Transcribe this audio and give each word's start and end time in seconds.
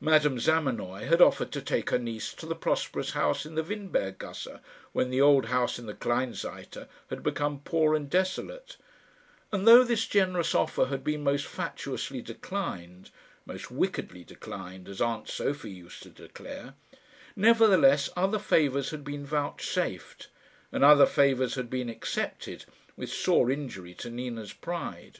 Madame 0.00 0.40
Zamenoy 0.40 1.06
had 1.06 1.20
offered 1.20 1.52
to 1.52 1.60
take 1.60 1.90
her 1.90 1.98
niece 1.98 2.32
to 2.32 2.46
the 2.46 2.54
prosperous 2.54 3.10
house 3.10 3.44
in 3.44 3.56
the 3.56 3.62
Windberg 3.62 4.16
gasse 4.18 4.58
when 4.92 5.10
the 5.10 5.20
old 5.20 5.48
house 5.48 5.78
in 5.78 5.84
the 5.84 5.92
Kleinseite 5.92 6.88
had 7.10 7.22
become 7.22 7.60
poor 7.60 7.94
and 7.94 8.08
desolate; 8.08 8.78
and 9.52 9.68
though 9.68 9.84
this 9.84 10.06
generous 10.06 10.54
offer 10.54 10.86
had 10.86 11.04
been 11.04 11.22
most 11.22 11.44
fatuously 11.44 12.22
declined 12.22 13.10
most 13.44 13.70
wickedly 13.70 14.24
declined, 14.24 14.88
as 14.88 15.02
aunt 15.02 15.28
Sophie 15.28 15.70
used 15.70 16.02
to 16.04 16.08
declare 16.08 16.72
nevertheless 17.36 18.08
other 18.16 18.38
favours 18.38 18.88
had 18.92 19.04
been 19.04 19.26
vouchsafed; 19.26 20.28
and 20.72 20.82
other 20.82 21.04
favours 21.04 21.56
had 21.56 21.68
been 21.68 21.90
accepted, 21.90 22.64
with 22.96 23.12
sore 23.12 23.50
injury 23.50 23.92
to 23.92 24.08
Nina's 24.08 24.54
pride. 24.54 25.18